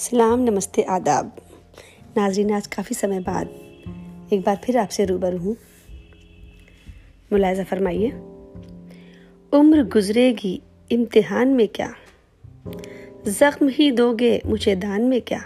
सलाम, 0.00 0.40
नमस्ते, 0.40 0.82
आदाब। 0.82 1.32
नाजरीन, 2.16 2.52
आज 2.52 2.66
काफ़ी 2.66 2.94
समय 2.94 3.20
बाद 3.20 3.48
एक 4.32 4.40
बार 4.40 4.60
फिर 4.64 4.78
आपसे 4.78 5.04
रूबरू 5.04 5.38
हूँ। 5.38 5.56
मुलायजा 7.32 7.64
फरमाइए, 7.64 8.10
उम्र 9.52 9.82
गुजरेगी, 9.84 10.62
इम्तिहान 10.90 11.48
में 11.48 11.68
क्या? 11.68 11.92
ज़ख्म 13.26 13.68
ही 13.68 13.90
दोगे 13.90 14.42
मुझे 14.46 14.76
दान 14.76 15.02
में 15.02 15.20
क्या? 15.20 15.42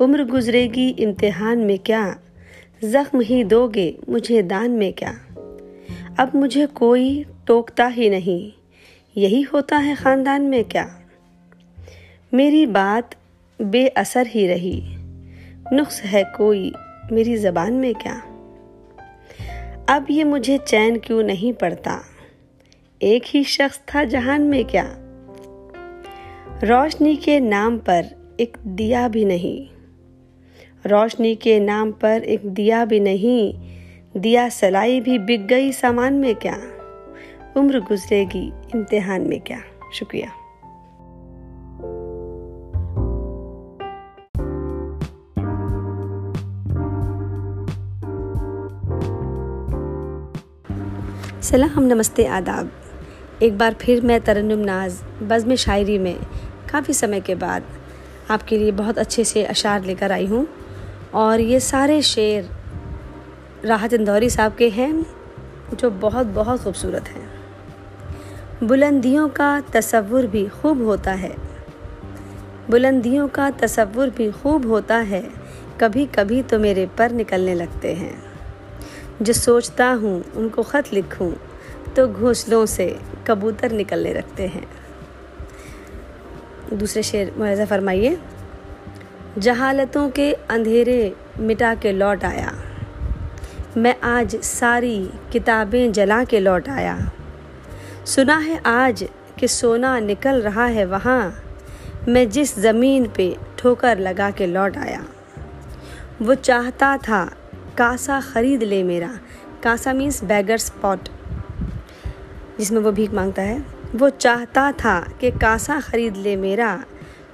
उम्र 0.00 0.24
गुजरेगी, 0.24 0.88
इम्तिहान 0.88 1.58
में 1.58 1.78
क्या? 1.78 2.18
ज़ख्म 2.84 3.20
ही 3.20 3.44
दोगे 3.44 3.98
मुझे 4.08 4.42
दान 4.42 4.70
में 4.70 4.92
क्या? 4.92 5.12
अब 6.18 6.32
मुझे 6.34 6.66
कोई 6.66 7.24
टोकता 7.46 7.86
ही 7.86 8.10
नहीं, 8.10 8.52
यही 9.16 9.42
होता 9.42 9.76
है 9.76 9.94
ख़ानदान 9.94 10.42
में 10.42 10.64
क्या? 10.64 11.01
मेरी 12.34 12.66
बात 12.66 13.14
बेअसर 13.62 14.26
ही 14.26 14.46
रही। 14.46 14.82
नुक्स 15.72 16.02
है 16.02 16.24
कोई 16.24 16.72
मेरी 17.12 17.36
ज़बान 17.36 17.72
में 17.72 17.94
क्या? 17.94 18.22
अब 19.96 20.06
ये 20.10 20.24
मुझे 20.24 20.58
चैन 20.58 20.98
क्यों 20.98 21.22
नहीं 21.22 21.52
पड़ता? 21.52 22.04
एक 23.02 23.22
ही 23.26 23.44
शख्स 23.44 23.78
था 23.78 24.04
जहान 24.04 24.42
में 24.42 24.64
क्या? 24.64 24.94
रोशनी 26.64 27.16
के 27.16 27.40
नाम 27.40 27.78
पर 27.78 28.04
एक 28.40 28.56
दिया 28.66 29.08
भी 29.08 29.24
नहीं। 29.24 29.68
रोशनी 30.86 31.34
के 31.34 31.60
नाम 31.60 31.92
पर 31.92 32.22
एक 32.22 32.46
दिया 32.46 32.84
भी 32.84 33.00
नहीं। 33.00 33.54
दिया 34.16 34.48
सलाई 34.48 35.00
भी 35.00 35.18
बिक 35.18 35.46
गई 35.46 35.72
सामान 35.72 36.14
में 36.14 36.34
क्या? 36.34 36.58
उम्र 37.56 37.80
गुजरेगी, 37.80 38.52
इम्तिहान 38.74 39.22
में 39.22 39.40
क्या? 39.40 39.62
शुक्रिया। 39.94 40.32
सलाम, 51.42 51.82
नमस्ते, 51.82 52.24
आदाब। 52.24 52.70
एक 53.42 53.58
बार 53.58 53.74
फिर 53.74 54.00
मैं 54.00 54.20
तरन्नुम 54.20 54.58
नाज, 54.58 55.02
बज़म 55.22 55.54
शायरी 55.54 55.98
में, 55.98 56.18
काफ़ी 56.72 56.94
समय 56.94 57.20
के 57.20 57.34
बाद 57.34 57.62
आपके 58.30 58.58
लिए 58.58 58.72
बहुत 58.72 58.98
अच्छे 58.98 59.24
से 59.24 59.44
अशार 59.44 59.84
लेकर 59.84 60.12
आई 60.12 60.26
हूँ। 60.26 60.48
और 61.14 61.40
ये 61.40 61.60
सारे 61.60 62.02
शेर 62.02 62.50
राहत 63.64 63.92
इंदौरी 63.92 64.30
साहब 64.30 64.54
के 64.54 64.68
हैं, 64.68 65.06
जो 65.74 65.90
बहुत 65.90 66.26
बहुत 66.26 66.64
खूबसूरत 66.64 67.08
हैं। 67.08 67.34
बुलंदियों 68.64 69.28
का 69.28 69.60
तसव्वुर 69.60 70.26
भी 70.26 70.48
खूब 70.48 70.82
होता 70.82 71.12
है। 71.12 71.36
बुलंदियों 72.70 73.28
का 73.28 73.50
तसव्वुर 73.50 74.10
भी 74.10 74.30
खूब 74.30 74.66
होता 74.66 74.96
है। 74.96 75.30
कभी 75.80 76.06
कभी 76.06 76.42
तो 76.42 76.58
मेरे 76.58 76.86
पर 76.86 77.10
निकलने 77.10 77.54
लगते 77.54 77.94
हैं। 77.94 78.31
जो 79.22 79.32
सोचता 79.32 79.88
हूँ, 79.92 80.22
उनको 80.32 80.62
ख़त 80.62 80.92
लिखूँ 80.92 81.32
तो 81.96 82.06
घोंसलों 82.08 82.64
से 82.66 82.86
कबूतर 83.26 83.72
निकलने 83.72 84.12
रखते 84.12 84.46
हैं। 84.46 84.66
दूसरे 86.72 87.02
शेर 87.02 87.32
मुआजा 87.38 87.64
फरमाइए, 87.64 88.18
जहालतों 89.38 90.08
के 90.10 90.32
अंधेरे 90.32 91.14
मिटा 91.38 91.74
के 91.74 91.92
लौट 91.92 92.24
आया। 92.24 92.52
मैं 93.76 93.94
आज 94.04 94.36
सारी 94.36 95.10
किताबें 95.32 95.92
जला 95.92 96.22
के 96.24 96.40
लौट 96.40 96.68
आया। 96.68 96.96
सुना 98.06 98.36
है 98.38 98.60
आज 98.66 99.04
कि 99.38 99.48
सोना 99.48 99.98
निकल 100.00 100.40
रहा 100.42 100.66
है 100.66 100.84
वहाँ। 100.84 101.42
मैं 102.08 102.28
जिस 102.30 102.58
ज़मीन 102.58 103.06
पे 103.08 103.36
ठोकर 103.58 103.98
लगा 103.98 104.30
के 104.30 104.46
लौट 104.46 104.76
आया। 104.76 105.04
वो 106.22 106.34
चाहता 106.34 106.96
था 106.98 107.24
कासा 107.78 108.20
ख़रीद 108.20 108.62
ले 108.62 108.82
मेरा। 108.82 109.08
कासा 109.62 109.92
मीन्स 109.92 110.22
बैगर 110.24 110.58
स्पॉट 110.58 111.08
जिसमें 112.58 112.80
वो 112.80 112.92
भीख 112.92 113.12
माँगता 113.14 113.42
है। 113.42 113.64
वो 113.94 114.08
चाहता 114.10 114.70
था 114.74 114.98
कि 115.20 115.30
कासा 115.30 115.80
ख़रीद 115.80 116.16
ले 116.16 116.36
मेरा। 116.36 116.84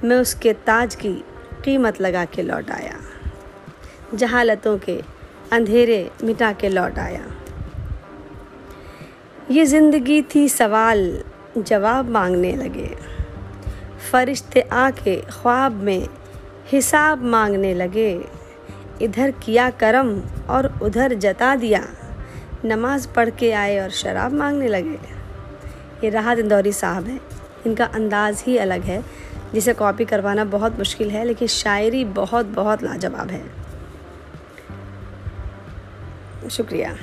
मैं 0.05 0.17
उसके 0.17 0.53
ताज 0.67 0.95
की 0.95 1.13
कीमत 1.65 2.01
लगा 2.01 2.25
के 2.25 2.43
लौट 2.43 2.71
आया। 2.71 2.95
जहालतों 4.15 4.77
के 4.79 5.01
अंधेरे 5.53 6.11
मिटा 6.25 6.53
के 6.53 6.69
लौट 6.69 6.99
आया। 6.99 7.25
ये 9.51 9.65
ज़िंदगी 9.67 10.23
थी 10.35 10.49
सवाल, 10.49 11.23
जवाब 11.59 12.09
मांगने 12.11 12.57
लगे। 12.57 12.91
फरिश्ते 14.13 14.61
आके 14.61 15.17
ख्वाब 15.33 15.83
में 15.83 16.09
हिसाब 16.67 17.23
मांगने 17.25 17.75
लगे। 17.75 18.13
इधर 19.03 19.31
किया 19.31 19.71
करम 19.71 20.21
और 20.51 20.79
उधर 20.83 21.15
जता 21.15 21.57
दिया। 21.57 21.87
नमाज़ 22.65 23.09
पढ़ 23.09 23.31
के 23.31 23.53
आए 23.53 23.79
और 23.79 23.91
शराब 23.91 24.33
मांगने 24.33 24.69
लगे। 24.69 24.99
ये 26.05 26.11
राहत 26.11 26.39
इंदौरी 26.39 26.73
साहब 26.73 27.07
हैं। 27.07 27.21
इनका 27.67 27.85
अंदाज़ 27.85 28.43
ही 28.47 28.59
अलग 28.59 28.83
है। 28.83 29.29
जिसे 29.55 29.73
कॉपी 29.73 30.05
करवाना 30.05 30.45
बहुत 30.45 30.79
मुश्किल 30.79 31.11
है, 31.11 31.25
लेकिन 31.25 31.49
शायरी 31.49 32.05
बहुत 32.05 32.47
बहुत 32.47 32.83
लाजवाब 32.83 33.31
है। 33.31 33.45
शुक्रिया। 36.51 36.95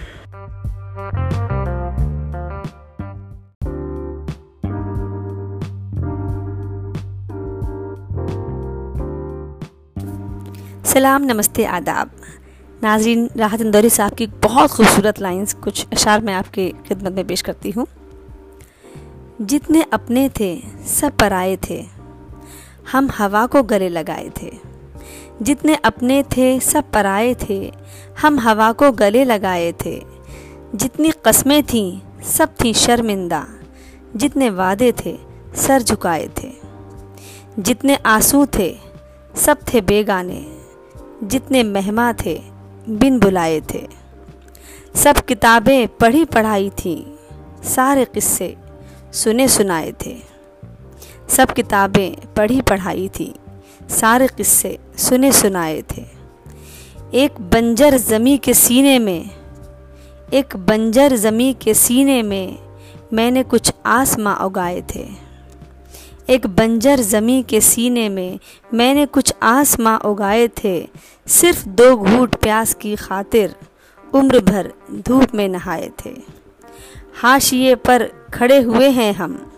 सलाम, 10.96 11.24
नमस्ते, 11.24 11.66
आदाब। 11.66 12.12
नाजरीन, 12.84 13.30
राहत 13.38 13.62
इंदौरी 13.62 13.90
साहब 13.90 14.14
की 14.14 14.28
बहुत 14.28 14.70
खूबसूरत 14.70 15.22
लाइंस 15.22 15.54
कुछ 15.54 15.88
अशार 15.94 16.22
मैं 16.22 16.34
आपके 16.34 16.74
खिदमत 16.88 17.12
में 17.12 17.28
पेश 17.28 17.42
करती 17.42 17.72
हूँ। 17.72 17.88
जितने 19.42 19.86
अपने 19.94 20.30
थे, 20.30 20.62
सब 20.88 21.18
पराए 21.18 21.58
थे। 21.70 21.86
हम 22.92 23.10
हवा 23.18 23.46
को 23.46 23.64
गले 23.64 23.90
लगाए 23.90 24.32
थे। 24.42 24.52
जितने 25.42 25.76
अपने 25.76 26.24
थे, 26.24 26.60
सब 26.60 26.92
पराए 26.92 27.36
थे। 27.50 27.74
हम 28.22 28.40
हवा 28.40 28.72
को 28.72 28.92
गले 28.92 29.24
लगाए 29.24 29.74
थे। 29.86 30.04
जितनी 30.76 31.12
कस्में 31.26 31.64
थीं, 31.64 32.22
सब 32.24 32.50
थीं 32.64 32.74
शर्मिंदा। 32.74 33.48
जितने 34.16 34.50
वादे 34.50 34.94
थे, 35.06 35.18
सर 35.56 35.82
झुकाए 35.82 36.30
थे। 36.44 36.52
जितने 37.60 37.96
आँसू 37.96 38.46
थे, 38.46 38.78
सब 39.36 39.58
थे 39.74 39.82
बेगाने। 39.82 40.55
जितने 41.24 41.64
मेहमा 41.64 42.12
थे, 42.26 42.40
बिन 42.90 43.20
बुलाए 43.20 43.62
थे। 43.74 43.88
सब 44.96 45.18
किताबें 45.18 45.88
पढ़ी 45.88 46.26
पढ़ाई 46.26 46.70
थी, 46.70 46.96
सारे 47.64 48.06
किस्से 48.06 48.56
सुने 49.14 49.48
सुनाए 49.48 49.94
थे। 50.06 50.16
सब 51.30 51.52
किताबें 51.52 52.34
पढ़ी 52.34 52.62
पढ़ाई 52.62 53.08
थी, 53.09 53.34
सारे 53.90 54.28
किस्से 54.28 54.78
सुने 54.98 55.31
सुनाए 55.31 55.81
थे। 55.92 56.06
एक 57.14 57.42
बंजर 57.42 57.97
ज़मी 57.97 58.38
के 58.38 58.53
सीने 58.53 58.97
में, 59.00 59.30
एक 60.34 60.56
बंजर 60.58 61.16
ज़मी 61.16 61.53
के 61.53 61.74
सीने 61.74 62.22
में 62.24 62.58
मैंने 63.14 63.44
कुछ 63.44 63.72
आसमां 63.86 64.36
उगाए 64.36 64.82
थे। 64.96 65.25
एक 66.30 66.47
बंजर 66.47 67.00
ज़मी 67.00 67.44
के 67.44 67.62
सीने 67.62 68.09
में 68.09 68.40
मैंने 68.74 69.06
कुछ 69.06 69.34
आसमां 69.44 70.00
उगाए 70.00 70.47
थे, 70.47 70.90
सिर्फ़ 71.28 71.69
दो 71.69 71.97
घूट 71.97 72.36
प्यास 72.36 72.74
की 72.74 72.96
खातिर 72.96 73.56
उम्र 74.13 74.40
भर 74.40 74.74
धूप 74.91 75.35
में 75.35 75.50
नहाए 75.50 75.91
थे। 76.06 76.12
हाशिए 77.22 77.75
पर 77.75 78.12
खड़े 78.34 78.62
हुए 78.62 78.90
हैं 78.90 79.14
हम। 79.14 79.52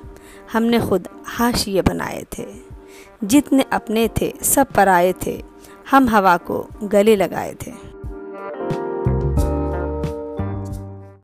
हमने 0.53 0.79
खुद 0.79 1.07
हाशिए 1.25 1.81
बनाए 1.81 2.25
थे। 2.37 2.45
जितने 3.23 3.65
अपने 3.73 4.09
थे, 4.21 4.33
सब 4.41 4.67
पराए 4.67 5.13
थे। 5.25 5.43
हम 5.91 6.09
हवा 6.09 6.37
को 6.37 6.67
गले 6.83 7.15
लगाए 7.15 7.55
थे। 7.67 7.86